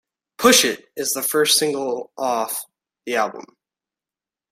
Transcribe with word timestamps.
"Push 0.39 0.65
It" 0.65 0.91
is 0.97 1.11
the 1.11 1.21
first 1.21 1.59
single 1.59 2.11
off 2.17 2.65
the 3.05 3.17
album. 3.17 3.45